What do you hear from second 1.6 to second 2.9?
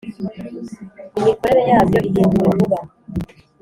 yabyo ihinduwe vuba.